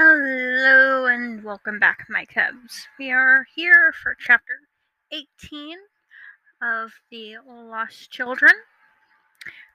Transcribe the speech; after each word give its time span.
Hello 0.00 1.06
and 1.06 1.42
welcome 1.42 1.80
back, 1.80 2.06
my 2.08 2.24
cubs. 2.24 2.86
We 3.00 3.10
are 3.10 3.48
here 3.56 3.92
for 3.92 4.14
chapter 4.16 4.52
18 5.10 5.76
of 6.62 6.92
The 7.10 7.38
Lost 7.44 8.08
Children. 8.08 8.52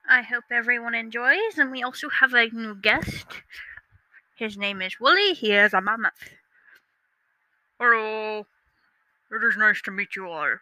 I 0.08 0.22
hope 0.22 0.44
everyone 0.50 0.94
enjoys, 0.94 1.58
and 1.58 1.70
we 1.70 1.82
also 1.82 2.08
have 2.08 2.32
a 2.32 2.48
new 2.48 2.74
guest. 2.74 3.26
His 4.34 4.56
name 4.56 4.80
is 4.80 4.98
Willie. 4.98 5.34
He 5.34 5.52
is 5.52 5.74
a 5.74 5.82
mammoth. 5.82 6.30
Hello. 7.78 8.46
It 9.30 9.46
is 9.46 9.58
nice 9.58 9.82
to 9.82 9.90
meet 9.90 10.16
you 10.16 10.26
all. 10.26 10.56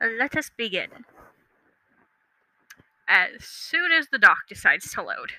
Let 0.00 0.36
us 0.36 0.50
begin. 0.56 1.04
As 3.06 3.44
soon 3.44 3.92
as 3.92 4.08
the 4.10 4.18
dock 4.18 4.48
decides 4.48 4.90
to 4.94 5.02
load 5.02 5.34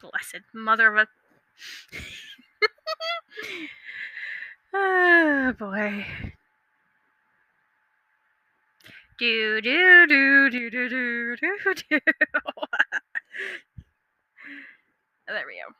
blessed 0.00 0.42
mother 0.54 0.96
of 0.96 0.96
a. 0.98 1.06
oh 4.74 5.52
boy. 5.58 6.06
Do 9.18 9.60
do 9.62 10.06
do 10.06 10.50
do 10.50 10.70
do 10.70 10.88
do 10.88 11.38
do 11.38 11.74
do. 11.74 12.00
there 15.26 15.44
we 15.46 15.54
go. 15.54 15.72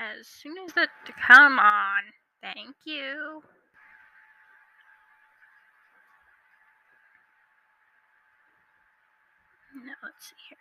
As 0.00 0.26
soon 0.28 0.56
as 0.64 0.72
that 0.74 0.90
come 1.26 1.58
on. 1.58 2.02
Thank 2.40 2.76
you. 2.86 3.42
Now 9.84 9.94
let's 10.02 10.28
see 10.28 10.36
here. 10.48 10.58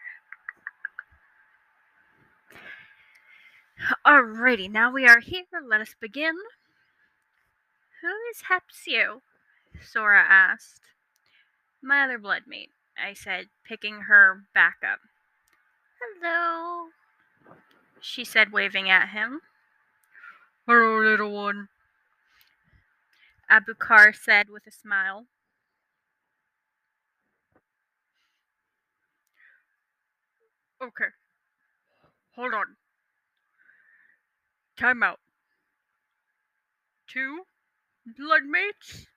Alrighty, 4.06 4.70
now 4.72 4.92
we 4.92 5.06
are 5.08 5.20
here. 5.20 5.46
Let 5.68 5.82
us 5.82 5.96
begin. 6.00 6.36
Who 8.02 8.14
is 8.32 8.44
Hepsio? 8.50 9.22
Sora 9.82 10.24
asked. 10.28 10.82
My 11.82 12.04
other 12.04 12.20
bloodmate, 12.20 12.70
I 12.98 13.14
said, 13.14 13.48
picking 13.64 14.02
her 14.02 14.44
back 14.54 14.78
up. 14.84 15.00
Hello, 16.00 16.90
she 18.02 18.24
said, 18.24 18.52
waving 18.52 18.90
at 18.90 19.10
him. 19.10 19.42
Hello, 20.68 21.00
little 21.00 21.32
one, 21.32 21.70
Abukar 23.50 24.16
said 24.16 24.50
with 24.50 24.68
a 24.68 24.72
smile. 24.72 25.26
Okay. 30.82 31.12
Hold 32.36 32.54
on. 32.54 32.66
Time 34.78 35.02
out. 35.02 35.20
Two 37.08 37.44
bloodmates? 38.20 39.08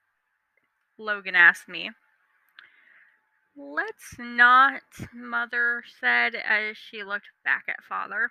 Logan 0.96 1.34
asked 1.34 1.68
me. 1.68 1.90
Let's 3.56 4.16
not, 4.18 4.82
Mother 5.12 5.82
said 6.00 6.34
as 6.34 6.76
she 6.78 7.02
looked 7.02 7.28
back 7.44 7.64
at 7.68 7.84
Father. 7.86 8.30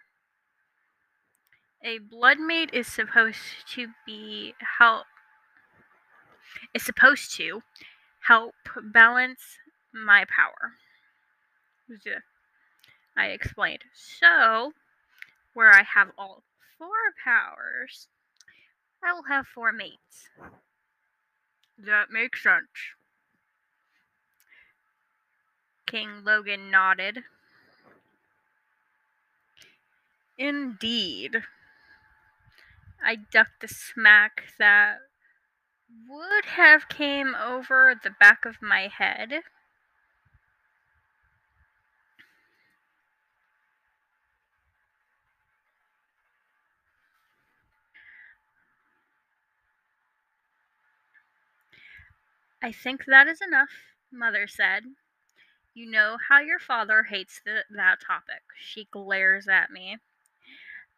A 1.83 1.99
bloodmate 1.99 2.73
is 2.73 2.87
supposed 2.87 3.67
to 3.75 3.89
be 4.05 4.53
help 4.79 5.05
is 6.73 6.83
supposed 6.83 7.35
to 7.35 7.61
help 8.27 8.55
balance 8.91 9.41
my 9.93 10.25
power. 10.25 10.73
I 13.19 13.27
explained. 13.27 13.83
So, 13.93 14.71
where 15.53 15.71
I 15.71 15.83
have 15.83 16.11
all 16.17 16.43
four 16.77 16.87
powers, 17.21 18.07
I 19.03 19.11
will 19.11 19.23
have 19.23 19.45
four 19.45 19.73
mates. 19.73 20.29
That 21.77 22.11
makes 22.11 22.41
sense. 22.41 22.63
King 25.85 26.23
Logan 26.23 26.71
nodded. 26.71 27.23
Indeed. 30.37 31.43
I 33.03 33.15
ducked 33.15 33.59
the 33.59 33.67
smack 33.67 34.43
that 34.59 34.99
would 36.07 36.45
have 36.45 36.87
came 36.87 37.35
over 37.35 37.99
the 38.01 38.11
back 38.11 38.45
of 38.45 38.61
my 38.61 38.87
head. 38.87 39.41
I 52.61 52.71
think 52.71 53.05
that 53.05 53.27
is 53.27 53.41
enough, 53.41 53.69
Mother 54.11 54.47
said. 54.47 54.83
You 55.73 55.89
know 55.89 56.17
how 56.27 56.39
your 56.39 56.59
father 56.59 57.03
hates 57.03 57.41
that 57.45 58.01
topic. 58.05 58.41
She 58.59 58.87
glares 58.91 59.47
at 59.47 59.71
me. 59.71 59.97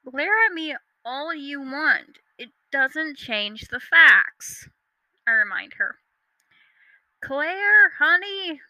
Glare 0.10 0.46
at 0.48 0.54
me 0.54 0.76
all 1.06 1.34
you 1.34 1.62
want. 1.62 2.18
It 2.38 2.50
doesn't 2.72 3.18
change 3.18 3.68
the 3.68 3.80
facts, 3.80 4.68
I 5.28 5.32
remind 5.32 5.74
her. 5.74 5.98
Claire, 7.22 7.92
honey, 8.00 8.62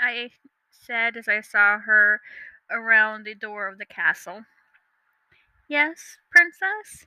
I 0.00 0.30
said 0.70 1.18
as 1.18 1.28
I 1.28 1.42
saw 1.42 1.78
her 1.78 2.22
around 2.70 3.24
the 3.24 3.34
door 3.34 3.68
of 3.68 3.76
the 3.76 3.84
castle. 3.84 4.44
Yes, 5.68 6.16
princess? 6.30 7.06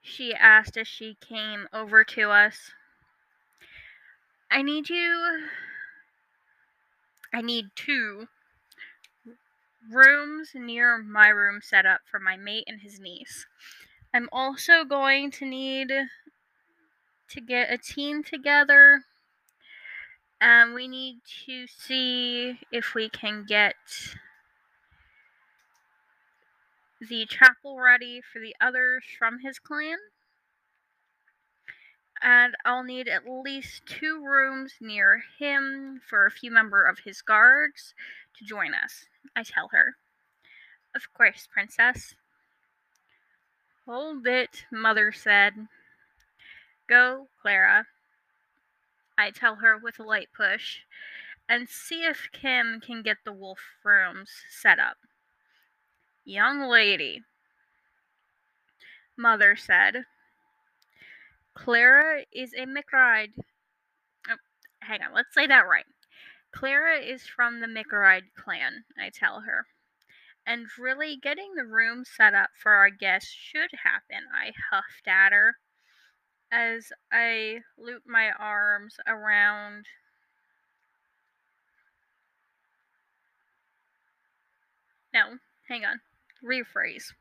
She 0.00 0.32
asked 0.32 0.78
as 0.78 0.88
she 0.88 1.18
came 1.20 1.68
over 1.74 2.04
to 2.04 2.30
us. 2.30 2.70
I 4.50 4.62
need 4.62 4.88
you. 4.88 5.48
I 7.32 7.42
need 7.42 7.66
two 7.74 8.28
rooms 9.90 10.50
near 10.54 10.98
my 10.98 11.28
room 11.28 11.60
set 11.62 11.86
up 11.86 12.00
for 12.10 12.18
my 12.18 12.36
mate 12.36 12.64
and 12.66 12.80
his 12.80 12.98
niece. 12.98 13.46
I'm 14.14 14.28
also 14.32 14.84
going 14.84 15.30
to 15.32 15.44
need 15.44 15.92
to 17.28 17.40
get 17.40 17.72
a 17.72 17.78
team 17.78 18.22
together. 18.22 19.02
And 20.40 20.74
we 20.74 20.86
need 20.86 21.20
to 21.46 21.66
see 21.66 22.60
if 22.70 22.94
we 22.94 23.08
can 23.08 23.44
get 23.46 23.74
the 27.00 27.26
chapel 27.26 27.78
ready 27.78 28.20
for 28.20 28.38
the 28.38 28.54
others 28.60 29.04
from 29.18 29.40
his 29.40 29.58
clan 29.58 29.98
and 32.22 32.54
I'll 32.64 32.82
need 32.82 33.08
at 33.08 33.28
least 33.28 33.82
two 33.86 34.24
rooms 34.24 34.74
near 34.80 35.22
him 35.38 36.00
for 36.08 36.26
a 36.26 36.30
few 36.30 36.50
member 36.50 36.86
of 36.86 37.00
his 37.00 37.22
guards 37.22 37.94
to 38.38 38.44
join 38.44 38.74
us. 38.74 39.06
I 39.34 39.42
tell 39.42 39.68
her. 39.72 39.96
Of 40.94 41.12
course, 41.12 41.48
princess. 41.52 42.14
Hold 43.86 44.26
it, 44.26 44.64
mother 44.72 45.12
said. 45.12 45.68
Go, 46.88 47.28
Clara. 47.40 47.86
I 49.18 49.30
tell 49.30 49.56
her 49.56 49.76
with 49.78 49.98
a 49.98 50.02
light 50.02 50.28
push, 50.36 50.80
and 51.48 51.68
see 51.68 52.04
if 52.04 52.28
Kim 52.32 52.80
can 52.80 53.02
get 53.02 53.18
the 53.24 53.32
wolf 53.32 53.60
rooms 53.84 54.30
set 54.50 54.78
up. 54.78 54.96
Young 56.24 56.62
lady, 56.62 57.22
mother 59.16 59.56
said. 59.56 60.04
Clara 61.56 62.24
is 62.32 62.52
a 62.52 62.66
McRide. 62.66 63.32
Oh, 64.28 64.36
hang 64.80 65.00
on, 65.02 65.14
let's 65.14 65.34
say 65.34 65.46
that 65.46 65.66
right. 65.66 65.86
Clara 66.52 66.98
is 67.00 67.22
from 67.26 67.60
the 67.60 67.66
McRide 67.66 68.34
clan, 68.36 68.84
I 68.98 69.10
tell 69.10 69.40
her. 69.40 69.66
And 70.46 70.66
really, 70.78 71.16
getting 71.16 71.54
the 71.54 71.64
room 71.64 72.04
set 72.04 72.34
up 72.34 72.50
for 72.62 72.72
our 72.72 72.90
guests 72.90 73.30
should 73.30 73.70
happen, 73.82 74.26
I 74.32 74.52
huffed 74.70 75.08
at 75.08 75.32
her 75.32 75.56
as 76.52 76.92
I 77.10 77.60
loop 77.76 78.02
my 78.06 78.30
arms 78.38 78.96
around. 79.06 79.86
No, 85.12 85.38
hang 85.68 85.84
on. 85.84 86.00
Rephrase. 86.44 87.12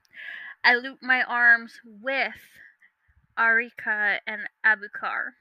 I 0.64 0.76
loop 0.76 1.00
my 1.02 1.24
arms 1.24 1.80
with 2.02 2.34
Arika 3.38 4.20
and 4.26 4.50
Abukar. 4.66 5.34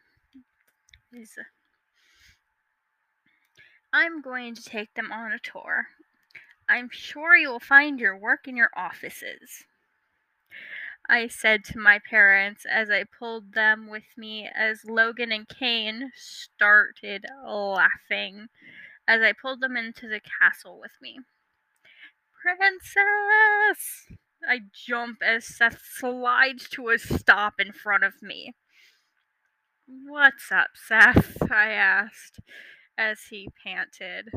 I'm 3.93 4.21
going 4.21 4.55
to 4.55 4.63
take 4.63 4.95
them 4.95 5.13
on 5.13 5.33
a 5.33 5.39
tour. 5.39 5.87
I'm 6.69 6.89
sure 6.91 7.37
you'll 7.37 7.61
find 7.61 8.01
your 8.01 8.17
work 8.17 8.49
in 8.49 8.57
your 8.57 8.71
offices. 8.77 9.65
I 11.09 11.29
said 11.29 11.65
to 11.67 11.79
my 11.79 11.99
parents 11.99 12.65
as 12.65 12.91
I 12.91 13.05
pulled 13.05 13.53
them 13.53 13.89
with 13.89 14.17
me 14.17 14.49
as 14.53 14.87
Logan 14.87 15.31
and 15.31 15.47
Kane 15.47 16.11
started 16.17 17.27
laughing 17.47 18.49
as 19.07 19.21
I 19.21 19.33
pulled 19.33 19.61
them 19.61 19.77
into 19.77 20.09
the 20.09 20.21
castle 20.21 20.81
with 20.81 20.93
me. 21.03 21.21
Princess! 22.43 24.07
I 24.49 24.61
jump 24.73 25.19
as 25.23 25.47
Seth 25.47 25.81
slides 25.83 26.69
to 26.71 26.89
a 26.89 26.99
stop 26.99 27.55
in 27.59 27.73
front 27.73 28.05
of 28.05 28.23
me. 28.23 28.55
What's 29.87 30.51
up, 30.53 30.71
Seth? 30.75 31.51
I 31.51 31.71
asked 31.71 32.41
as 32.97 33.25
he 33.31 33.51
panted. 33.65 34.31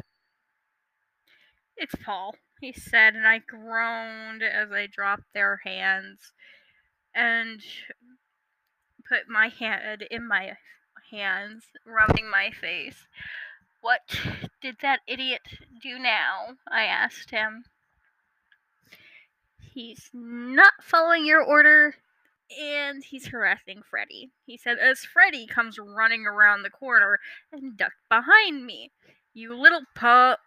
It's 1.75 1.95
Paul, 2.04 2.36
he 2.59 2.74
said, 2.74 3.15
and 3.15 3.27
I 3.27 3.39
groaned 3.39 4.44
as 4.44 4.71
I 4.71 4.88
dropped 4.88 5.33
their 5.33 5.62
hands 5.63 6.33
and 7.13 7.62
put 9.07 9.30
my 9.30 9.50
head 9.50 10.03
in 10.10 10.27
my 10.27 10.53
hands, 11.12 11.65
rubbing 11.86 12.30
my 12.30 12.51
face. 12.51 13.07
What 13.81 14.01
did 14.62 14.77
that 14.81 15.01
idiot 15.07 15.42
do 15.81 16.00
now? 16.00 16.57
I 16.69 16.83
asked 16.86 17.31
him. 17.31 17.65
He's 19.77 20.09
not 20.12 20.74
following 20.81 21.24
your 21.24 21.44
order 21.44 21.94
and 22.59 23.03
he's 23.03 23.27
harassing 23.27 23.83
Freddy. 23.88 24.31
He 24.44 24.57
said 24.57 24.79
as 24.79 25.01
Freddy 25.01 25.45
comes 25.45 25.77
running 25.77 26.25
around 26.25 26.63
the 26.63 26.71
corner 26.71 27.19
and 27.51 27.77
ducked 27.77 27.94
behind 28.09 28.65
me. 28.65 28.89
You 29.35 29.53
little 29.56 29.83
pup. 29.94 30.39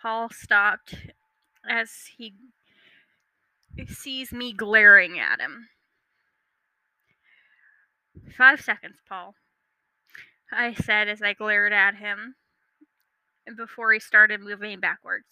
Paul 0.00 0.30
stopped 0.30 0.94
as 1.68 1.90
he 2.16 2.32
sees 3.88 4.32
me 4.32 4.54
glaring 4.54 5.18
at 5.18 5.38
him. 5.38 5.68
Five 8.34 8.62
seconds, 8.62 8.96
Paul, 9.06 9.34
I 10.50 10.72
said 10.72 11.08
as 11.08 11.20
I 11.20 11.34
glared 11.34 11.74
at 11.74 11.96
him 11.96 12.36
and 13.46 13.54
before 13.54 13.92
he 13.92 14.00
started 14.00 14.40
moving 14.40 14.80
backwards. 14.80 15.26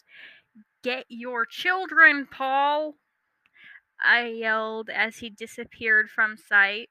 Get 0.85 1.07
your 1.09 1.47
children, 1.47 2.29
Paul! 2.31 2.97
I 4.05 4.27
yelled 4.27 4.91
as 4.91 5.17
he 5.17 5.31
disappeared 5.31 6.11
from 6.11 6.37
sight. 6.37 6.91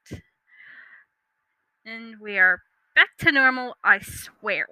And 1.86 2.18
we 2.18 2.36
are 2.36 2.62
back 2.96 3.10
to 3.18 3.30
normal, 3.30 3.76
I 3.84 4.00
swear. 4.00 4.66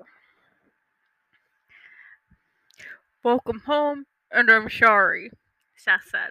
Welcome 3.22 3.60
home, 3.60 4.06
and 4.32 4.50
I'm 4.50 4.68
sorry, 4.68 5.30
Seth 5.76 6.08
said. 6.10 6.30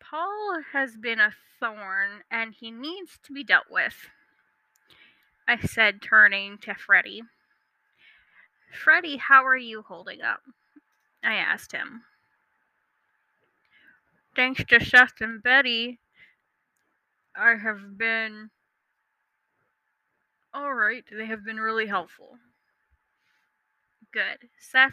Paul 0.00 0.62
has 0.72 0.96
been 0.96 1.20
a 1.20 1.34
thorn, 1.60 2.22
and 2.28 2.52
he 2.52 2.72
needs 2.72 3.20
to 3.22 3.32
be 3.32 3.44
dealt 3.44 3.70
with, 3.70 4.08
I 5.46 5.60
said, 5.64 6.02
turning 6.02 6.58
to 6.62 6.74
Freddy. 6.74 7.22
Freddy, 8.76 9.16
how 9.16 9.44
are 9.44 9.56
you 9.56 9.82
holding 9.82 10.22
up? 10.22 10.40
I 11.24 11.34
asked 11.34 11.72
him. 11.72 12.02
Thanks 14.34 14.62
to 14.64 14.84
Seth 14.84 15.20
and 15.20 15.42
Betty, 15.42 15.98
I 17.34 17.54
have 17.56 17.96
been 17.96 18.50
alright. 20.54 21.04
They 21.10 21.26
have 21.26 21.44
been 21.44 21.58
really 21.58 21.86
helpful. 21.86 22.38
Good. 24.12 24.48
Seth, 24.58 24.92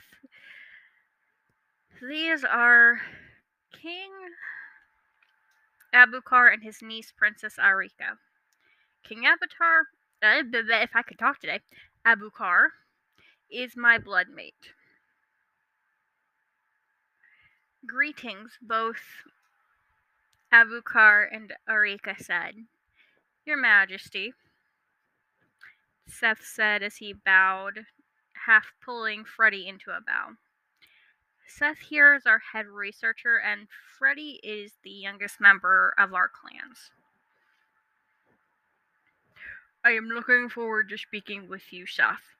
these 2.01 2.43
are 2.43 3.01
King 3.81 4.11
Abukar 5.93 6.51
and 6.53 6.63
his 6.63 6.81
niece, 6.81 7.13
Princess 7.15 7.55
Arika. 7.57 8.17
King 9.03 9.25
Avatar, 9.25 9.87
uh, 10.23 10.81
if 10.81 10.95
I 10.95 11.01
could 11.01 11.19
talk 11.19 11.39
today, 11.39 11.59
Abukar 12.05 12.67
is 13.51 13.75
my 13.75 13.97
blood 13.97 14.27
mate. 14.33 14.73
Greetings, 17.85 18.57
both 18.61 19.01
Abukar 20.53 21.27
and 21.31 21.53
Arika 21.69 22.17
said. 22.17 22.65
Your 23.45 23.57
Majesty, 23.57 24.33
Seth 26.07 26.43
said 26.43 26.83
as 26.83 26.97
he 26.97 27.13
bowed, 27.13 27.85
half 28.45 28.73
pulling 28.83 29.25
Freddy 29.25 29.67
into 29.67 29.91
a 29.91 29.99
bow. 29.99 30.35
Seth 31.47 31.79
here 31.79 32.15
is 32.15 32.25
our 32.25 32.41
head 32.53 32.67
researcher, 32.67 33.37
and 33.37 33.67
Freddy 33.97 34.39
is 34.43 34.73
the 34.83 34.89
youngest 34.89 35.39
member 35.39 35.93
of 35.97 36.13
our 36.13 36.29
clans. 36.29 36.91
I 39.83 39.91
am 39.91 40.07
looking 40.07 40.49
forward 40.49 40.89
to 40.89 40.97
speaking 40.97 41.49
with 41.49 41.73
you, 41.73 41.85
Seth, 41.85 42.32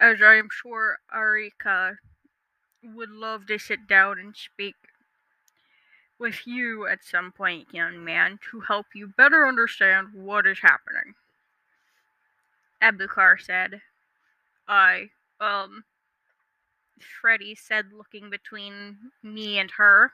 as 0.00 0.20
I 0.22 0.34
am 0.34 0.48
sure 0.50 0.98
Arika 1.14 1.96
would 2.82 3.10
love 3.10 3.46
to 3.46 3.58
sit 3.58 3.86
down 3.86 4.18
and 4.18 4.34
speak 4.36 4.74
with 6.18 6.46
you 6.46 6.86
at 6.86 7.04
some 7.04 7.32
point, 7.32 7.66
young 7.72 8.04
man, 8.04 8.38
to 8.50 8.60
help 8.60 8.86
you 8.94 9.12
better 9.16 9.46
understand 9.46 10.08
what 10.14 10.46
is 10.46 10.58
happening. 10.60 11.14
Abukar 12.82 13.40
said. 13.40 13.80
I, 14.68 15.10
um, 15.40 15.84
Freddy 17.20 17.54
said, 17.54 17.86
looking 17.96 18.30
between 18.30 18.96
me 19.22 19.58
and 19.58 19.70
her. 19.72 20.12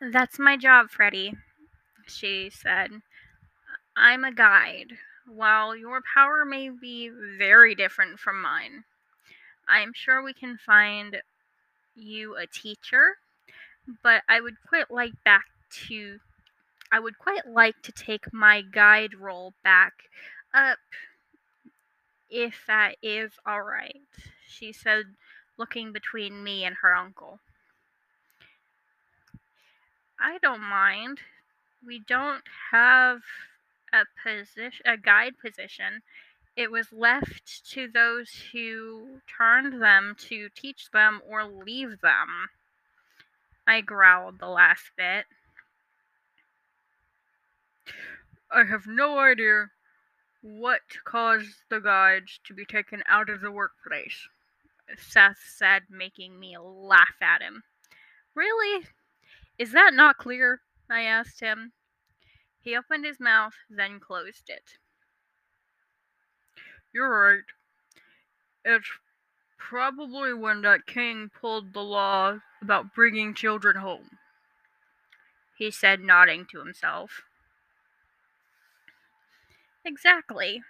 That's 0.00 0.38
my 0.38 0.56
job, 0.56 0.90
Freddy, 0.90 1.34
she 2.06 2.50
said. 2.50 2.90
I'm 3.96 4.24
a 4.24 4.32
guide. 4.32 4.94
While 5.26 5.76
your 5.76 6.02
power 6.14 6.44
may 6.44 6.68
be 6.68 7.10
very 7.38 7.74
different 7.74 8.18
from 8.18 8.40
mine, 8.40 8.84
I'm 9.68 9.92
sure 9.94 10.22
we 10.22 10.34
can 10.34 10.58
find 10.58 11.22
you 11.94 12.36
a 12.36 12.46
teacher, 12.46 13.18
but 14.02 14.22
I 14.28 14.40
would 14.40 14.56
quite 14.66 14.90
like 14.90 15.12
back 15.24 15.44
to 15.88 16.18
I 16.90 17.00
would 17.00 17.18
quite 17.18 17.46
like 17.46 17.80
to 17.82 17.92
take 17.92 18.32
my 18.34 18.60
guide 18.60 19.14
role 19.14 19.54
back 19.64 19.94
up 20.52 20.78
if 22.28 22.64
that 22.66 22.96
is 23.02 23.32
all 23.46 23.62
right, 23.62 24.02
she 24.46 24.72
said, 24.72 25.04
looking 25.56 25.92
between 25.92 26.42
me 26.42 26.64
and 26.64 26.76
her 26.82 26.94
uncle. 26.94 27.40
I 30.18 30.38
don't 30.38 30.62
mind. 30.62 31.20
We 31.86 31.98
don't 31.98 32.44
have 32.70 33.22
a 33.92 34.04
position, 34.22 34.84
a 34.86 34.96
guide 34.96 35.34
position. 35.38 36.02
It 36.56 36.70
was 36.70 36.92
left 36.92 37.70
to 37.72 37.88
those 37.88 38.30
who 38.52 39.20
turned 39.38 39.80
them 39.80 40.16
to 40.28 40.48
teach 40.54 40.90
them 40.92 41.20
or 41.28 41.44
leave 41.44 42.00
them. 42.00 42.48
I 43.66 43.80
growled 43.80 44.38
the 44.38 44.48
last 44.48 44.90
bit. 44.96 45.24
I 48.50 48.64
have 48.64 48.86
no 48.86 49.18
idea 49.18 49.68
what 50.42 50.80
caused 51.04 51.54
the 51.70 51.80
guides 51.80 52.40
to 52.44 52.54
be 52.54 52.64
taken 52.64 53.02
out 53.06 53.30
of 53.30 53.40
the 53.40 53.50
workplace? 53.50 54.28
Seth 54.98 55.38
said, 55.56 55.84
making 55.88 56.38
me 56.38 56.56
laugh 56.58 57.14
at 57.22 57.40
him. 57.40 57.62
Really? 58.34 58.86
Is 59.58 59.72
that 59.72 59.94
not 59.94 60.18
clear? 60.18 60.60
I 60.90 61.02
asked 61.02 61.40
him. 61.40 61.72
He 62.62 62.74
opened 62.74 63.04
his 63.04 63.20
mouth, 63.20 63.54
then 63.68 64.00
closed 64.00 64.48
it. 64.48 64.78
You're 66.92 67.08
right. 67.10 67.44
It's 68.64 68.88
probably 69.58 70.34
when 70.34 70.62
that 70.62 70.86
king 70.86 71.30
pulled 71.30 71.72
the 71.74 71.82
law 71.82 72.40
about 72.62 72.94
bringing 72.94 73.34
children 73.34 73.76
home, 73.76 74.18
he 75.56 75.70
said, 75.70 76.00
nodding 76.00 76.44
to 76.50 76.58
himself. 76.58 77.22
Exactly. 79.84 80.62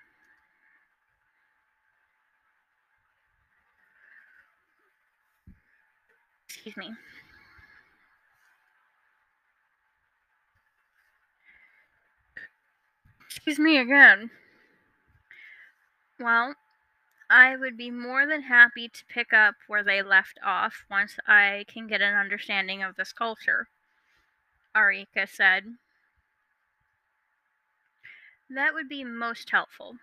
Excuse 6.49 6.77
me. 6.77 6.95
Excuse 13.35 13.59
me 13.59 13.79
again. 13.79 14.31
Well, 16.21 16.55
I 17.31 17.57
would 17.57 17.79
be 17.79 17.91
more 17.91 18.27
than 18.27 18.43
happy 18.43 18.91
to 18.91 19.05
pick 19.07 19.33
up 19.33 19.55
where 19.67 19.83
they 19.83 20.03
left 20.03 20.39
off 20.45 20.85
once 20.91 21.17
I 21.27 21.65
can 21.67 21.87
get 21.87 22.03
an 22.03 22.15
understanding 22.15 22.83
of 22.83 22.95
this 22.95 23.15
culture, 23.15 23.69
Arika 24.77 25.27
said. 25.27 25.77
That 28.51 28.75
would 28.75 28.89
be 28.89 29.03
most 29.03 29.49
helpful, 29.49 29.97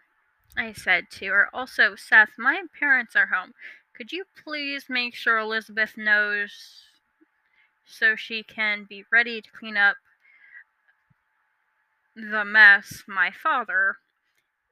I 0.57 0.73
said 0.73 1.11
to 1.11 1.27
her. 1.27 1.49
Also, 1.53 1.95
Seth, 1.95 2.31
my 2.35 2.63
parents 2.79 3.15
are 3.15 3.27
home. 3.27 3.53
Could 3.95 4.11
you 4.11 4.25
please 4.43 4.85
make 4.89 5.13
sure 5.13 5.37
Elizabeth 5.37 5.95
knows 5.95 6.81
so 7.85 8.15
she 8.15 8.41
can 8.41 8.87
be 8.89 9.05
ready 9.11 9.39
to 9.39 9.51
clean 9.51 9.77
up 9.77 9.97
the 12.21 12.45
mess 12.45 13.03
my 13.07 13.31
father 13.31 13.97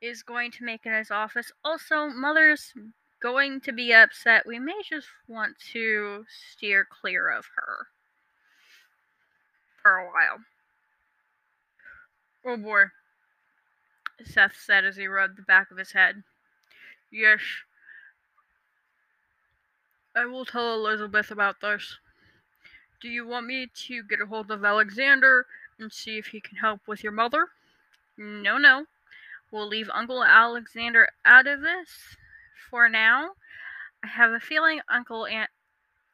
is 0.02 0.24
going 0.24 0.52
to 0.52 0.64
make 0.64 0.86
in 0.86 0.94
his 0.94 1.12
office. 1.12 1.52
Also, 1.64 2.08
mother's 2.08 2.74
going 3.22 3.62
to 3.62 3.72
be 3.72 3.94
upset. 3.94 4.46
We 4.46 4.60
may 4.60 4.82
just 4.88 5.08
want 5.28 5.56
to 5.74 6.26
steer 6.28 6.88
clear 6.90 7.30
of 7.30 7.46
her 7.56 7.88
for 9.82 9.98
a 9.98 10.06
while. 10.06 10.40
Oh 12.46 12.58
boy, 12.58 12.84
Seth 14.24 14.56
said 14.58 14.86
as 14.86 14.96
he 14.96 15.08
rubbed 15.08 15.38
the 15.38 15.42
back 15.42 15.72
of 15.72 15.78
his 15.78 15.92
head. 15.92 16.24
Yes, 17.12 17.42
I 20.16 20.26
will 20.26 20.46
tell 20.46 20.74
Elizabeth 20.74 21.32
about 21.32 21.62
this. 21.62 21.98
Do 23.02 23.10
you 23.10 23.28
want 23.28 23.46
me 23.46 23.68
to 23.88 24.04
get 24.04 24.22
a 24.22 24.26
hold 24.26 24.50
of 24.50 24.64
Alexander 24.64 25.46
and 25.80 25.92
see 25.92 26.18
if 26.18 26.28
he 26.28 26.40
can 26.40 26.58
help 26.58 26.82
with 26.88 27.04
your 27.04 27.12
mother? 27.12 27.48
No, 28.18 28.58
no. 28.58 28.86
We'll 29.52 29.68
leave 29.68 29.90
Uncle 29.94 30.24
Alexander 30.24 31.10
out 31.26 31.48
of 31.48 31.62
this 31.62 32.18
for 32.70 32.90
now. 32.90 33.32
I 34.04 34.08
have 34.08 34.32
a 34.32 34.40
feeling 34.40 34.82
Uncle 34.90 35.26
Aunt 35.26 35.50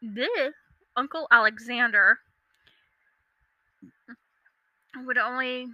this 0.01 0.53
Uncle 0.95 1.27
Alexander 1.31 2.19
would 5.05 5.17
only 5.17 5.67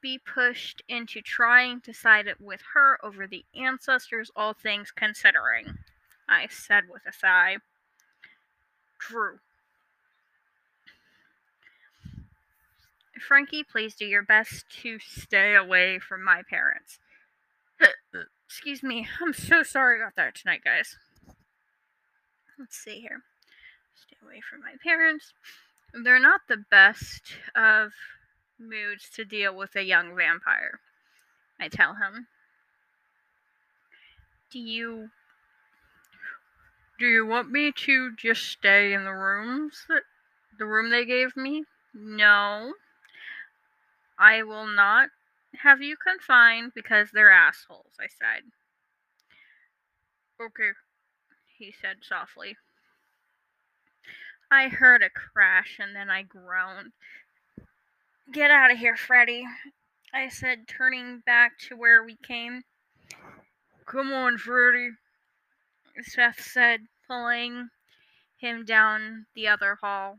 be 0.00 0.18
pushed 0.18 0.82
into 0.88 1.20
trying 1.20 1.80
to 1.82 1.92
side 1.92 2.26
it 2.26 2.40
with 2.40 2.60
her 2.74 2.98
over 3.04 3.26
the 3.26 3.44
ancestors, 3.54 4.30
all 4.34 4.52
things 4.52 4.90
considering. 4.90 5.78
I 6.28 6.46
said 6.48 6.84
with 6.88 7.02
a 7.06 7.12
sigh. 7.12 7.58
True. 8.98 9.38
Frankie, 13.20 13.64
please 13.64 13.94
do 13.94 14.04
your 14.04 14.22
best 14.22 14.64
to 14.82 14.98
stay 14.98 15.54
away 15.54 15.98
from 15.98 16.24
my 16.24 16.42
parents. 16.48 16.98
Excuse 18.46 18.82
me, 18.82 19.06
I'm 19.22 19.32
so 19.32 19.62
sorry 19.62 20.00
about 20.00 20.16
that 20.16 20.34
tonight, 20.34 20.62
guys. 20.64 20.96
Let's 22.58 22.76
see 22.76 23.00
here. 23.00 23.22
Stay 23.94 24.16
away 24.24 24.40
from 24.48 24.60
my 24.60 24.74
parents. 24.82 25.32
They're 25.92 26.20
not 26.20 26.42
the 26.48 26.64
best 26.70 27.22
of 27.56 27.92
moods 28.58 29.08
to 29.14 29.24
deal 29.24 29.54
with 29.54 29.76
a 29.76 29.82
young 29.82 30.16
vampire. 30.16 30.80
I 31.60 31.68
tell 31.68 31.94
him. 31.94 32.26
Do 34.50 34.58
you 34.58 35.08
do 36.98 37.06
you 37.06 37.26
want 37.26 37.50
me 37.50 37.72
to 37.72 38.14
just 38.16 38.44
stay 38.44 38.92
in 38.92 39.04
the 39.04 39.12
rooms 39.12 39.84
that 39.88 40.02
the 40.58 40.66
room 40.66 40.90
they 40.90 41.04
gave 41.04 41.36
me? 41.36 41.64
No. 41.92 42.72
I 44.24 44.42
will 44.42 44.66
not 44.66 45.10
have 45.62 45.82
you 45.82 45.96
confined 45.98 46.72
because 46.74 47.10
they're 47.12 47.30
assholes, 47.30 47.92
I 48.00 48.06
said. 48.08 48.44
Okay, 50.40 50.70
he 51.58 51.70
said 51.70 51.96
softly. 52.00 52.56
I 54.50 54.68
heard 54.68 55.02
a 55.02 55.10
crash 55.10 55.78
and 55.78 55.94
then 55.94 56.08
I 56.08 56.22
groaned. 56.22 56.92
Get 58.32 58.50
out 58.50 58.70
of 58.70 58.78
here, 58.78 58.96
Freddy, 58.96 59.44
I 60.14 60.30
said, 60.30 60.68
turning 60.68 61.22
back 61.26 61.58
to 61.68 61.76
where 61.76 62.02
we 62.02 62.16
came. 62.16 62.62
Come 63.84 64.10
on, 64.10 64.38
Freddy, 64.38 64.92
Seth 66.00 66.40
said, 66.40 66.80
pulling 67.06 67.68
him 68.38 68.64
down 68.64 69.26
the 69.34 69.48
other 69.48 69.76
hall. 69.82 70.16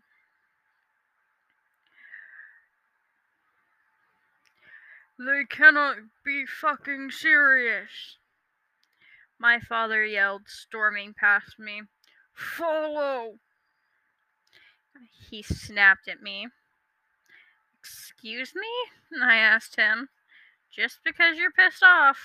They 5.18 5.46
cannot 5.50 5.98
be 6.24 6.46
fucking 6.46 7.12
serious. 7.12 8.18
My 9.40 9.60
father 9.60 10.06
yelled, 10.06 10.44
storming 10.48 11.14
past 11.14 11.58
me. 11.58 11.84
Follow! 12.34 13.40
He 15.30 15.42
snapped 15.42 16.08
at 16.08 16.22
me. 16.22 16.48
Excuse 17.80 18.54
me? 18.56 19.22
I 19.24 19.38
asked 19.38 19.76
him. 19.76 20.10
Just 20.72 21.00
because 21.06 21.38
you're 21.38 21.52
pissed 21.52 21.84
off 21.84 22.20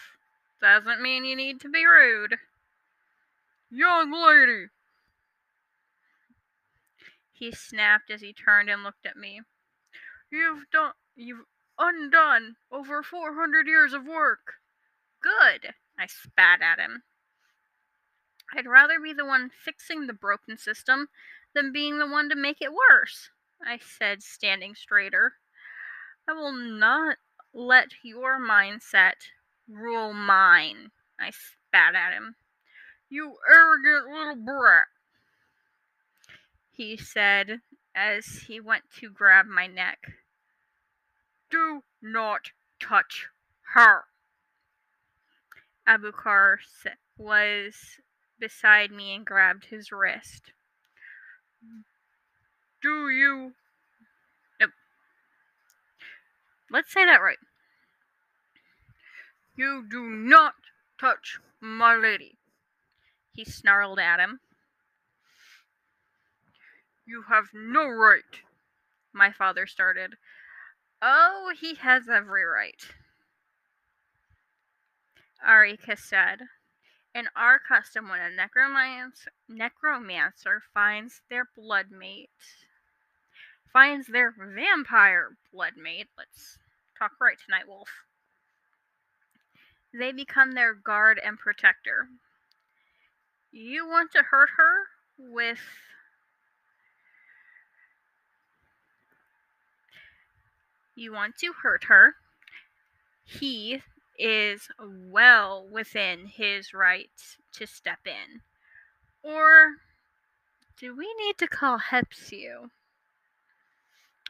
doesn't 0.61 1.01
mean 1.01 1.25
you 1.25 1.37
need 1.37 1.61
to 1.61 1.69
be 1.69 1.85
rude. 1.87 2.37
Young 3.71 4.13
lady! 4.13 4.67
He 7.33 7.53
snapped 7.53 8.11
as 8.11 8.21
he 8.21 8.33
turned 8.33 8.69
and 8.69 8.83
looked 8.83 9.07
at 9.07 9.17
me. 9.17 9.43
You've 10.31 10.69
done 10.71 10.93
you've 11.17 11.47
undone 11.81 12.57
over 12.71 13.03
400 13.03 13.67
years 13.67 13.93
of 13.93 14.07
work. 14.07 14.55
Good, 15.23 15.75
I 15.99 16.07
spat 16.07 16.61
at 16.63 16.79
him. 16.79 17.03
I'd 18.55 18.67
rather 18.67 19.01
be 19.01 19.13
the 19.13 19.25
one 19.25 19.51
fixing 19.51 20.07
the 20.07 20.13
broken 20.13 20.59
system 20.59 21.09
than 21.55 21.73
being 21.73 21.99
the 21.99 22.07
one 22.07 22.29
to 22.29 22.37
make 22.37 22.61
it 22.61 22.73
worse, 22.73 23.31
I 23.65 23.79
said, 23.79 24.23
standing 24.23 24.75
straighter. 24.75 25.35
I 26.29 26.33
will 26.33 26.53
not 26.53 27.17
let 27.53 27.89
your 28.03 28.39
mindset 28.41 29.15
rule 29.69 30.13
mine, 30.13 30.91
I 31.19 31.31
spat 31.31 31.95
at 31.95 32.13
him. 32.13 32.37
You 33.09 33.37
arrogant 33.49 34.13
little 34.13 34.37
brat, 34.37 34.87
he 36.71 36.97
said 36.97 37.61
as 37.95 38.45
he 38.47 38.61
went 38.61 38.85
to 39.01 39.11
grab 39.11 39.47
my 39.47 39.67
neck. 39.67 39.99
Do 41.51 41.83
not 42.01 42.51
touch 42.81 43.29
her. 43.75 44.05
Abukar 45.89 46.59
was 47.19 47.75
beside 48.39 48.91
me 48.91 49.15
and 49.15 49.27
grabbed 49.27 49.67
his 49.67 49.91
wrist. 49.93 50.53
Do 52.83 53.09
you. 53.11 53.53
Nope. 54.61 54.71
Let's 56.71 56.93
say 56.93 57.05
that 57.05 57.21
right. 57.21 57.39
You 59.57 59.85
do 59.91 60.05
not 60.05 60.55
touch 60.99 61.39
my 61.61 61.95
lady. 61.95 62.39
He 63.35 63.45
snarled 63.45 63.99
at 63.99 64.21
him. 64.21 64.41
You 67.07 67.25
have 67.29 67.47
no 67.53 67.87
right. 67.89 68.23
My 69.13 69.33
father 69.33 69.67
started. 69.67 70.15
Oh, 71.03 71.53
he 71.59 71.75
has 71.77 72.09
every 72.09 72.45
right. 72.45 72.83
Arika 75.47 75.99
said. 75.99 76.41
In 77.15 77.27
our 77.35 77.59
custom, 77.59 78.09
when 78.09 78.21
a 78.21 78.31
necromancer, 78.31 79.33
necromancer 79.49 80.63
finds 80.73 81.23
their 81.29 81.49
bloodmate, 81.59 82.29
finds 83.73 84.07
their 84.07 84.33
vampire 84.39 85.37
bloodmate, 85.53 86.07
let's 86.17 86.59
talk 86.97 87.13
right 87.21 87.37
tonight, 87.45 87.67
Wolf, 87.67 87.89
they 89.93 90.13
become 90.13 90.53
their 90.53 90.73
guard 90.73 91.21
and 91.25 91.37
protector. 91.37 92.07
You 93.51 93.89
want 93.89 94.13
to 94.13 94.23
hurt 94.23 94.51
her 94.57 94.87
with 95.19 95.59
you 101.01 101.13
want 101.13 101.37
to 101.39 101.53
hurt 101.63 101.85
her, 101.85 102.15
he 103.25 103.83
is 104.19 104.69
well 104.79 105.67
within 105.67 106.27
his 106.27 106.75
rights 106.75 107.39
to 107.53 107.67
step 107.67 108.01
in. 108.05 108.43
Or 109.23 109.77
do 110.79 110.95
we 110.95 111.13
need 111.15 111.39
to 111.39 111.49
call 111.49 111.79
Hepsio? 111.79 112.71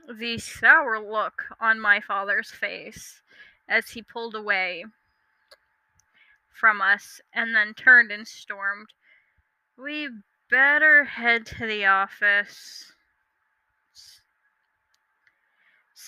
The 0.08 0.38
sour 0.38 0.98
look 0.98 1.44
on 1.60 1.80
my 1.80 2.00
father's 2.00 2.50
face 2.50 3.20
as 3.68 3.90
he 3.90 4.02
pulled 4.02 4.34
away 4.34 4.84
from 6.50 6.80
us 6.80 7.20
and 7.32 7.54
then 7.54 7.74
turned 7.74 8.10
and 8.10 8.26
stormed. 8.26 8.92
We 9.76 10.08
better 10.50 11.04
head 11.04 11.46
to 11.46 11.66
the 11.66 11.86
office. 11.86 12.92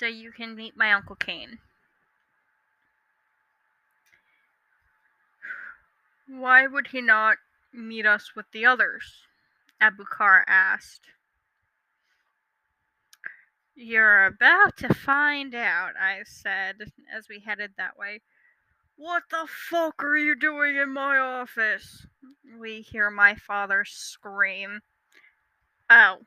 So 0.03 0.09
you 0.09 0.33
can 0.33 0.57
meet 0.57 0.77
my 0.77 0.93
Uncle 0.93 1.15
Kane. 1.15 1.61
Why 6.27 6.67
would 6.67 6.89
he 6.89 7.01
not 7.01 7.37
meet 7.73 8.05
us 8.05 8.33
with 8.35 8.47
the 8.53 8.67
others? 8.67 9.05
Abukar 9.81 10.43
asked. 10.49 11.03
You're 13.77 14.27
about 14.27 14.77
to 14.79 14.93
find 14.93 15.55
out, 15.55 15.93
I 15.97 16.23
said 16.25 16.79
as 17.17 17.29
we 17.29 17.39
headed 17.39 17.71
that 17.77 17.97
way. 17.97 18.23
What 18.97 19.23
the 19.31 19.47
fuck 19.47 20.03
are 20.03 20.17
you 20.17 20.35
doing 20.35 20.75
in 20.75 20.93
my 20.93 21.17
office? 21.17 22.07
We 22.59 22.81
hear 22.81 23.09
my 23.09 23.37
father 23.37 23.85
scream. 23.87 24.81
Oh, 25.89 26.23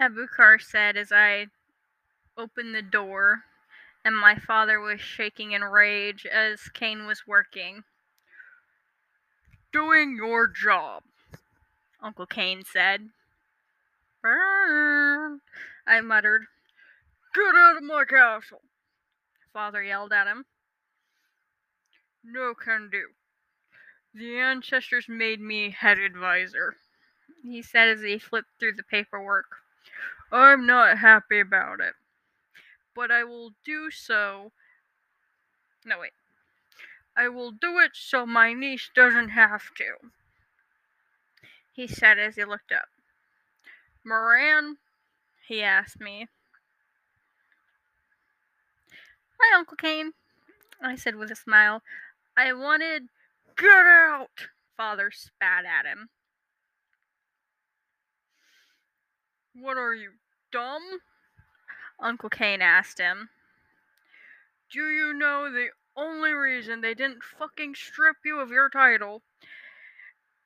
Abukar 0.00 0.60
said 0.60 0.96
as 0.96 1.10
I 1.10 1.46
opened 2.36 2.74
the 2.74 2.82
door, 2.82 3.44
and 4.04 4.14
my 4.14 4.36
father 4.36 4.78
was 4.78 5.00
shaking 5.00 5.52
in 5.52 5.64
rage 5.64 6.26
as 6.26 6.68
Kane 6.68 7.06
was 7.06 7.26
working. 7.26 7.82
Doing 9.72 10.16
your 10.16 10.48
job, 10.48 11.02
Uncle 12.02 12.26
Kane 12.26 12.62
said. 12.64 13.08
Burn, 14.22 15.40
I 15.86 16.00
muttered. 16.02 16.46
Get 17.34 17.54
out 17.54 17.78
of 17.78 17.82
my 17.82 18.04
castle, 18.04 18.62
Father 19.52 19.82
yelled 19.82 20.12
at 20.12 20.26
him. 20.26 20.44
No 22.22 22.54
can 22.54 22.90
do. 22.90 23.08
The 24.12 24.38
ancestors 24.38 25.06
made 25.08 25.40
me 25.40 25.70
head 25.70 25.98
advisor, 25.98 26.76
he 27.42 27.62
said 27.62 27.88
as 27.88 28.02
he 28.02 28.18
flipped 28.18 28.48
through 28.58 28.74
the 28.74 28.82
paperwork. 28.82 29.46
I'm 30.32 30.66
not 30.66 30.98
happy 30.98 31.40
about 31.40 31.80
it, 31.80 31.94
but 32.94 33.10
I 33.10 33.24
will 33.24 33.52
do 33.64 33.90
so. 33.90 34.52
No, 35.84 36.00
wait. 36.00 36.12
I 37.16 37.28
will 37.28 37.50
do 37.50 37.78
it 37.78 37.92
so 37.94 38.26
my 38.26 38.52
niece 38.52 38.90
doesn't 38.94 39.30
have 39.30 39.74
to, 39.76 40.10
he 41.72 41.86
said 41.86 42.18
as 42.18 42.36
he 42.36 42.44
looked 42.44 42.72
up. 42.72 42.88
Moran? 44.04 44.76
he 45.46 45.62
asked 45.62 46.00
me. 46.00 46.28
Hi, 49.40 49.58
Uncle 49.58 49.76
Kane, 49.76 50.12
I 50.82 50.96
said 50.96 51.16
with 51.16 51.30
a 51.30 51.36
smile. 51.36 51.82
I 52.36 52.52
wanted. 52.52 53.08
Get 53.56 53.86
out! 53.86 54.48
Father 54.76 55.10
spat 55.10 55.64
at 55.64 55.86
him. 55.86 56.10
What 59.58 59.78
are 59.78 59.94
you, 59.94 60.12
dumb? 60.52 61.00
Uncle 61.98 62.28
Kane 62.28 62.60
asked 62.60 62.98
him. 62.98 63.30
Do 64.70 64.90
you 64.90 65.14
know 65.14 65.50
the 65.50 65.68
only 65.96 66.32
reason 66.32 66.80
they 66.80 66.92
didn't 66.92 67.24
fucking 67.24 67.74
strip 67.74 68.16
you 68.22 68.38
of 68.38 68.50
your 68.50 68.68
title 68.68 69.22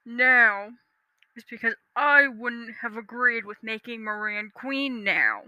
now 0.05 0.75
is 1.35 1.43
because 1.43 1.75
I 1.97 2.29
wouldn't 2.29 2.77
have 2.83 2.97
agreed 2.97 3.45
with 3.45 3.63
making 3.63 4.05
Moran 4.05 4.53
queen 4.55 5.03
now. 5.03 5.43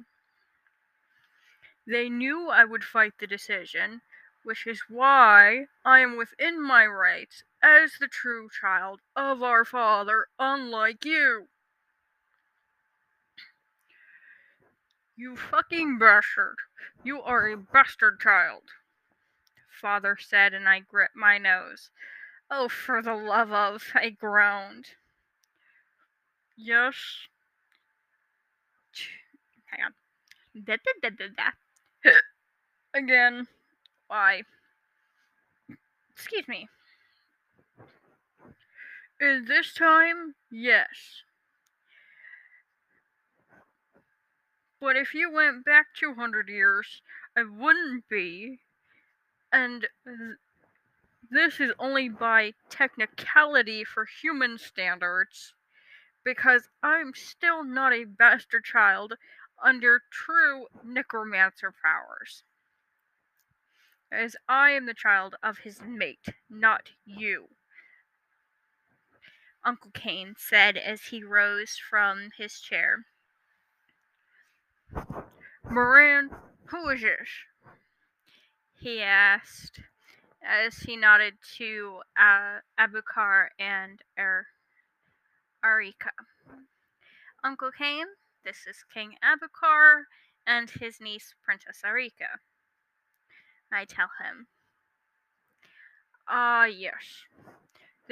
They 1.87 2.09
knew 2.09 2.49
I 2.49 2.64
would 2.64 2.85
fight 2.85 3.14
the 3.19 3.26
decision, 3.28 4.02
which 4.42 4.66
is 4.66 4.83
why 4.88 5.66
I 5.85 6.01
am 6.01 6.16
within 6.16 6.61
my 6.61 6.85
rights 6.87 7.44
as 7.62 7.92
the 8.01 8.09
true 8.09 8.48
child 8.48 9.01
of 9.14 9.40
our 9.42 9.64
father, 9.64 10.27
unlike 10.38 11.05
you. 11.05 11.48
You 15.22 15.37
fucking 15.37 15.98
bastard. 15.98 16.56
You 17.04 17.22
are 17.22 17.46
a 17.46 17.56
bastard 17.56 18.18
child. 18.18 18.64
Father 19.70 20.18
said, 20.18 20.52
and 20.52 20.68
I 20.68 20.80
gripped 20.80 21.14
my 21.14 21.38
nose. 21.38 21.90
Oh, 22.50 22.68
for 22.68 23.00
the 23.00 23.14
love 23.14 23.52
of, 23.52 23.85
I 23.94 24.11
groaned. 24.11 24.87
Yes. 26.56 26.96
Hang 29.66 29.85
on. 29.85 29.92
Da, 30.64 30.74
da, 30.85 31.08
da, 31.08 31.11
da, 31.16 31.26
da. 32.04 32.11
Again. 32.94 33.46
Why? 34.08 34.42
Excuse 36.16 36.48
me. 36.48 36.66
Is 39.20 39.46
this 39.46 39.72
time? 39.72 40.35
Yes. 40.50 41.22
But 44.83 44.97
if 44.97 45.14
you 45.14 45.31
went 45.31 45.64
back 45.64 45.95
200 45.95 46.49
years, 46.49 47.03
I 47.37 47.45
wouldn't 47.45 48.09
be. 48.09 48.59
And 49.53 49.87
th- 50.05 50.38
this 51.31 51.61
is 51.61 51.71
only 51.79 52.09
by 52.09 52.55
technicality 52.68 53.85
for 53.85 54.07
human 54.07 54.59
standards, 54.59 55.55
because 56.25 56.68
I'm 56.83 57.12
still 57.14 57.62
not 57.62 57.92
a 57.92 58.03
bastard 58.03 58.64
child 58.64 59.14
under 59.62 60.03
true 60.11 60.66
necromancer 60.83 61.73
powers. 61.81 62.42
As 64.11 64.35
I 64.49 64.71
am 64.71 64.87
the 64.87 64.95
child 64.95 65.37
of 65.45 65.59
his 65.59 65.81
mate, 65.81 66.27
not 66.51 66.90
you. 67.05 67.51
Uncle 69.64 69.92
Kane 69.95 70.35
said 70.37 70.77
as 70.77 71.03
he 71.03 71.23
rose 71.23 71.77
from 71.79 72.31
his 72.37 72.59
chair. 72.59 73.07
Moran, 75.72 76.28
who 76.66 76.90
is 76.90 77.00
this? 77.00 77.28
He 78.78 79.00
asked 79.00 79.80
as 80.46 80.76
he 80.80 80.98
nodded 80.98 81.32
to 81.56 82.00
uh, 82.14 82.58
Abukar 82.78 83.46
and 83.58 83.98
er- 84.18 84.48
Arika. 85.64 86.11
Uncle 87.42 87.70
Kane, 87.70 88.08
this 88.44 88.66
is 88.68 88.85
King 88.92 89.14
Abukar 89.24 90.02
and 90.46 90.68
his 90.68 91.00
niece, 91.00 91.32
Princess 91.42 91.80
Arika. 91.82 92.37
I 93.72 93.87
tell 93.87 94.11
him. 94.22 94.48
Ah, 96.28 96.64
uh, 96.64 96.66
yes. 96.66 97.24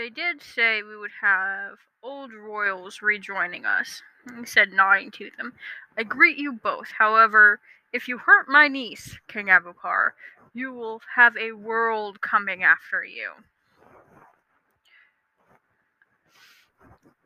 They 0.01 0.09
did 0.09 0.41
say 0.41 0.83
we 0.83 0.97
would 0.97 1.11
have 1.21 1.77
old 2.03 2.33
royals 2.33 3.03
rejoining 3.03 3.67
us, 3.67 4.03
he 4.35 4.47
said, 4.47 4.73
nodding 4.73 5.11
to 5.11 5.31
them. 5.37 5.53
I 5.95 6.05
greet 6.05 6.39
you 6.39 6.55
both. 6.55 6.93
However, 6.97 7.61
if 7.93 8.09
you 8.09 8.17
hurt 8.17 8.49
my 8.49 8.67
niece, 8.67 9.19
King 9.29 9.49
Abukar, 9.49 10.13
you 10.55 10.73
will 10.73 11.03
have 11.17 11.37
a 11.37 11.53
world 11.53 12.23
coming 12.23 12.63
after 12.63 13.05
you. 13.05 13.33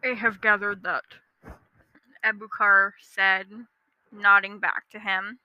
I 0.02 0.14
have 0.14 0.40
gathered 0.40 0.82
that, 0.82 1.04
Abukar 2.24 2.94
said, 3.00 3.46
nodding 4.10 4.58
back 4.58 4.90
to 4.90 4.98
him. 4.98 5.38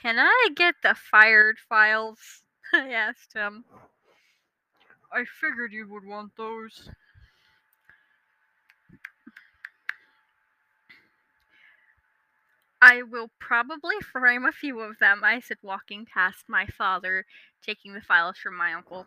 Can 0.00 0.20
I 0.20 0.50
get 0.54 0.76
the 0.84 0.94
fired 0.94 1.58
files? 1.58 2.44
I 2.72 2.92
asked 2.92 3.32
him. 3.34 3.64
I 5.12 5.24
figured 5.24 5.72
you 5.72 5.88
would 5.88 6.04
want 6.04 6.36
those. 6.36 6.88
I 12.82 13.02
will 13.02 13.30
probably 13.38 13.96
frame 14.00 14.44
a 14.44 14.52
few 14.52 14.80
of 14.80 14.98
them, 14.98 15.22
I 15.22 15.40
said, 15.40 15.58
walking 15.62 16.06
past 16.06 16.48
my 16.48 16.66
father, 16.66 17.26
taking 17.62 17.92
the 17.92 18.00
files 18.00 18.38
from 18.38 18.56
my 18.56 18.72
uncle. 18.72 19.06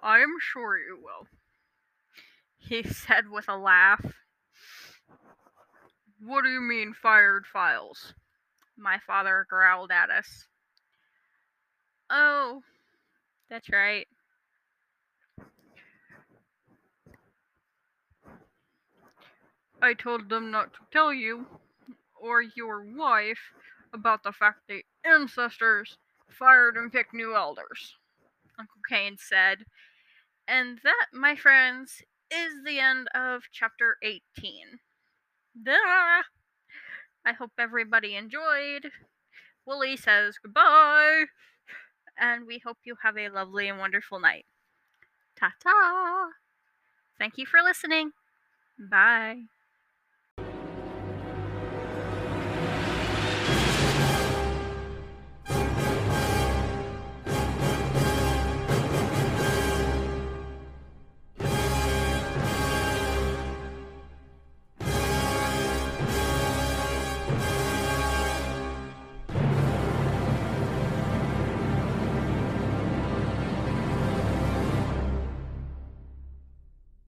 I 0.00 0.18
am 0.20 0.36
sure 0.40 0.78
you 0.78 0.98
will, 1.02 1.26
he 2.58 2.82
said 2.84 3.28
with 3.28 3.48
a 3.48 3.56
laugh. 3.56 4.04
What 6.20 6.44
do 6.44 6.50
you 6.50 6.60
mean, 6.60 6.92
fired 6.92 7.46
files? 7.46 8.14
My 8.76 8.98
father 8.98 9.46
growled 9.48 9.90
at 9.90 10.10
us. 10.10 10.46
Oh, 12.10 12.62
that's 13.48 13.70
right. 13.70 14.06
I 19.82 19.94
told 19.94 20.28
them 20.28 20.50
not 20.50 20.72
to 20.74 20.80
tell 20.92 21.12
you 21.12 21.46
or 22.20 22.42
your 22.42 22.84
wife 22.84 23.52
about 23.92 24.22
the 24.22 24.32
fact 24.32 24.60
the 24.68 24.82
ancestors 25.04 25.96
fired 26.28 26.76
and 26.76 26.92
picked 26.92 27.14
new 27.14 27.34
elders, 27.34 27.96
Uncle 28.58 28.80
Kane 28.88 29.16
said. 29.18 29.64
And 30.46 30.78
that, 30.84 31.06
my 31.12 31.34
friends, 31.34 32.02
is 32.30 32.52
the 32.64 32.78
end 32.78 33.08
of 33.14 33.42
chapter 33.52 33.96
18. 34.02 34.20
Duh! 35.62 35.72
I 37.24 37.32
hope 37.38 37.52
everybody 37.58 38.16
enjoyed. 38.16 38.90
Willie 39.66 39.96
says 39.96 40.38
goodbye, 40.42 41.24
and 42.18 42.46
we 42.46 42.60
hope 42.64 42.78
you 42.84 42.96
have 43.02 43.16
a 43.16 43.28
lovely 43.28 43.68
and 43.68 43.78
wonderful 43.78 44.20
night. 44.20 44.46
Ta 45.38 45.52
ta! 45.62 46.28
Thank 47.18 47.38
you 47.38 47.46
for 47.46 47.60
listening. 47.62 48.12
Bye. 48.78 49.44